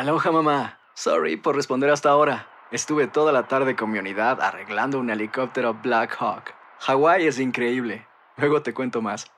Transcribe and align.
Aloha 0.00 0.32
mamá. 0.32 0.78
Sorry 0.94 1.36
por 1.36 1.54
responder 1.54 1.90
hasta 1.90 2.08
ahora. 2.08 2.48
Estuve 2.72 3.06
toda 3.06 3.32
la 3.32 3.48
tarde 3.48 3.76
con 3.76 3.90
mi 3.90 3.98
unidad 3.98 4.40
arreglando 4.40 4.98
un 4.98 5.10
helicóptero 5.10 5.74
Black 5.74 6.16
Hawk. 6.18 6.54
Hawái 6.78 7.26
es 7.26 7.38
increíble. 7.38 8.06
Luego 8.38 8.62
te 8.62 8.72
cuento 8.72 9.02
más. 9.02 9.30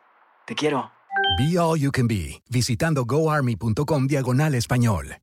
Te 0.46 0.54
quiero. 0.54 0.92
Be 1.36 1.58
All 1.58 1.80
You 1.80 1.90
Can 1.90 2.06
Be, 2.06 2.40
visitando 2.48 3.04
goarmy.com 3.04 4.06
diagonal 4.06 4.54
español. 4.54 5.16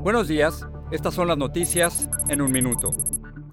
Buenos 0.00 0.28
días, 0.28 0.68
estas 0.92 1.14
son 1.14 1.28
las 1.28 1.38
noticias 1.38 2.10
en 2.28 2.42
un 2.42 2.52
minuto. 2.52 2.90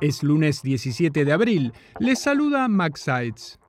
Es 0.01 0.21
lunes 0.21 0.63
17 0.63 1.23
de 1.23 1.31
abril. 1.31 1.71
Les 1.97 2.19
saluda 2.19 2.67
Max 2.67 3.03
Sides. 3.03 3.60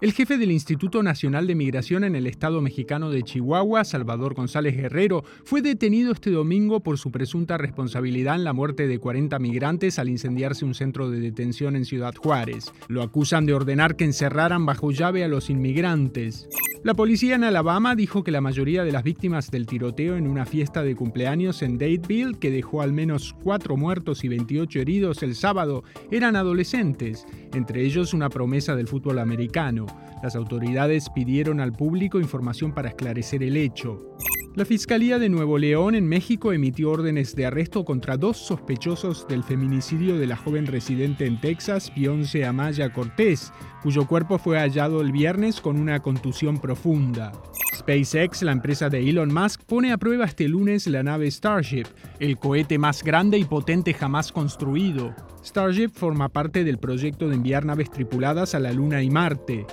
El 0.00 0.12
jefe 0.12 0.38
del 0.38 0.52
Instituto 0.52 1.02
Nacional 1.02 1.48
de 1.48 1.56
Migración 1.56 2.04
en 2.04 2.14
el 2.14 2.28
estado 2.28 2.60
mexicano 2.60 3.10
de 3.10 3.24
Chihuahua, 3.24 3.82
Salvador 3.82 4.34
González 4.34 4.76
Guerrero, 4.76 5.24
fue 5.42 5.60
detenido 5.60 6.12
este 6.12 6.30
domingo 6.30 6.78
por 6.84 6.98
su 6.98 7.10
presunta 7.10 7.58
responsabilidad 7.58 8.36
en 8.36 8.44
la 8.44 8.52
muerte 8.52 8.86
de 8.86 9.00
40 9.00 9.36
migrantes 9.40 9.98
al 9.98 10.08
incendiarse 10.08 10.64
un 10.64 10.74
centro 10.74 11.10
de 11.10 11.18
detención 11.18 11.74
en 11.74 11.84
Ciudad 11.84 12.14
Juárez. 12.14 12.72
Lo 12.86 13.02
acusan 13.02 13.44
de 13.44 13.54
ordenar 13.54 13.96
que 13.96 14.04
encerraran 14.04 14.64
bajo 14.66 14.92
llave 14.92 15.24
a 15.24 15.28
los 15.28 15.50
inmigrantes. 15.50 16.48
La 16.84 16.94
policía 16.94 17.34
en 17.34 17.42
Alabama 17.42 17.96
dijo 17.96 18.22
que 18.22 18.30
la 18.30 18.40
mayoría 18.40 18.84
de 18.84 18.92
las 18.92 19.02
víctimas 19.02 19.50
del 19.50 19.66
tiroteo 19.66 20.16
en 20.16 20.28
una 20.28 20.46
fiesta 20.46 20.84
de 20.84 20.94
cumpleaños 20.94 21.62
en 21.62 21.76
Dateville, 21.76 22.38
que 22.38 22.52
dejó 22.52 22.82
al 22.82 22.92
menos 22.92 23.34
cuatro 23.42 23.76
muertos 23.76 24.22
y 24.22 24.28
28 24.28 24.78
heridos 24.78 25.24
el 25.24 25.34
sábado, 25.34 25.82
eran 26.12 26.36
adolescentes, 26.36 27.26
entre 27.52 27.82
ellos 27.84 28.14
una 28.14 28.28
promesa 28.28 28.76
del 28.76 28.86
fútbol 28.86 29.18
americano. 29.18 29.86
Las 30.22 30.36
autoridades 30.36 31.10
pidieron 31.10 31.58
al 31.58 31.72
público 31.72 32.20
información 32.20 32.72
para 32.72 32.90
esclarecer 32.90 33.42
el 33.42 33.56
hecho. 33.56 34.16
La 34.58 34.64
Fiscalía 34.64 35.20
de 35.20 35.28
Nuevo 35.28 35.56
León 35.56 35.94
en 35.94 36.08
México 36.08 36.52
emitió 36.52 36.90
órdenes 36.90 37.36
de 37.36 37.46
arresto 37.46 37.84
contra 37.84 38.16
dos 38.16 38.38
sospechosos 38.38 39.24
del 39.28 39.44
feminicidio 39.44 40.18
de 40.18 40.26
la 40.26 40.34
joven 40.34 40.66
residente 40.66 41.26
en 41.26 41.40
Texas, 41.40 41.92
Beyoncé 41.94 42.44
Amaya 42.44 42.92
Cortés, 42.92 43.52
cuyo 43.84 44.08
cuerpo 44.08 44.36
fue 44.36 44.58
hallado 44.58 45.00
el 45.00 45.12
viernes 45.12 45.60
con 45.60 45.78
una 45.78 46.00
contusión 46.00 46.58
profunda. 46.60 47.30
SpaceX, 47.72 48.42
la 48.42 48.50
empresa 48.50 48.88
de 48.88 49.08
Elon 49.08 49.32
Musk, 49.32 49.62
pone 49.62 49.92
a 49.92 49.96
prueba 49.96 50.24
este 50.24 50.48
lunes 50.48 50.88
la 50.88 51.04
nave 51.04 51.30
Starship, 51.30 51.86
el 52.18 52.36
cohete 52.36 52.78
más 52.78 53.04
grande 53.04 53.38
y 53.38 53.44
potente 53.44 53.94
jamás 53.94 54.32
construido. 54.32 55.14
Starship 55.44 55.90
forma 55.90 56.30
parte 56.30 56.64
del 56.64 56.78
proyecto 56.78 57.28
de 57.28 57.36
enviar 57.36 57.64
naves 57.64 57.92
tripuladas 57.92 58.56
a 58.56 58.58
la 58.58 58.72
Luna 58.72 59.04
y 59.04 59.10
Marte. 59.10 59.66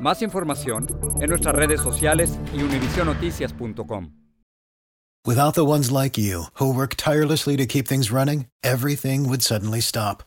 Más 0.00 0.22
información 0.22 0.86
en 1.20 1.28
nuestras 1.28 1.54
redes 1.54 1.80
sociales 1.80 2.30
y 2.54 2.62
univisionoticias.com. 2.62 4.12
Without 5.26 5.54
the 5.54 5.66
ones 5.66 5.92
like 5.92 6.16
you, 6.16 6.44
who 6.54 6.72
work 6.72 6.94
tirelessly 6.96 7.54
to 7.58 7.66
keep 7.66 7.86
things 7.86 8.10
running, 8.10 8.46
everything 8.64 9.28
would 9.28 9.42
suddenly 9.42 9.82
stop. 9.82 10.22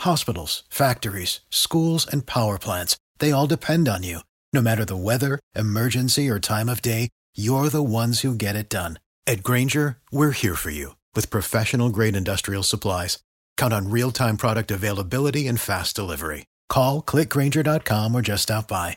Hospitals, 0.00 0.64
factories, 0.68 1.40
schools, 1.48 2.04
and 2.10 2.26
power 2.26 2.58
plants, 2.58 2.96
they 3.20 3.30
all 3.30 3.46
depend 3.46 3.88
on 3.88 4.02
you. 4.02 4.18
No 4.52 4.60
matter 4.60 4.84
the 4.84 4.96
weather, 4.96 5.38
emergency, 5.54 6.28
or 6.28 6.40
time 6.40 6.68
of 6.68 6.82
day, 6.82 7.08
you're 7.36 7.68
the 7.68 7.84
ones 7.84 8.22
who 8.22 8.34
get 8.34 8.56
it 8.56 8.68
done. 8.68 8.98
At 9.28 9.44
Granger, 9.44 9.98
we're 10.10 10.32
here 10.32 10.56
for 10.56 10.70
you 10.70 10.96
with 11.14 11.30
professional 11.30 11.90
grade 11.90 12.16
industrial 12.16 12.64
supplies. 12.64 13.20
Count 13.56 13.72
on 13.72 13.90
real 13.90 14.10
time 14.10 14.36
product 14.36 14.72
availability 14.72 15.46
and 15.46 15.60
fast 15.60 15.94
delivery. 15.94 16.46
Call 16.68 17.00
clickgranger.com 17.02 18.14
or 18.14 18.22
just 18.22 18.44
stop 18.44 18.66
by. 18.66 18.96